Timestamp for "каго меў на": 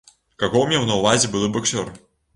0.43-0.97